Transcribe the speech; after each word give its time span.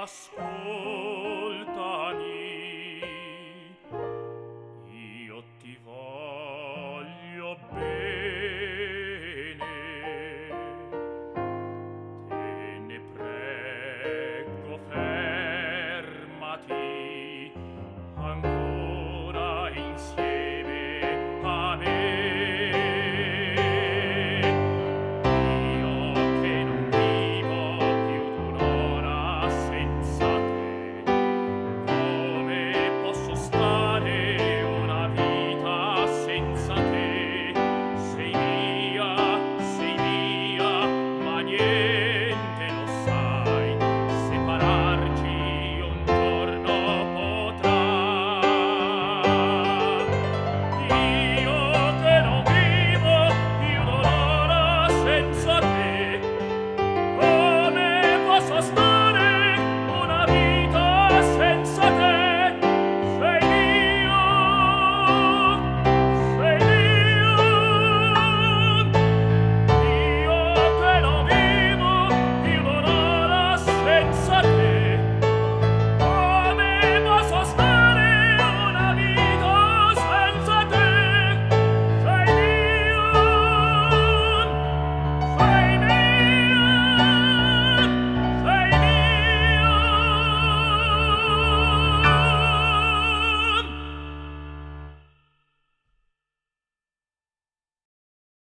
ascolta. 0.03 1.12